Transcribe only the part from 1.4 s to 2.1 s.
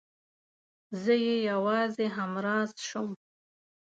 يوازې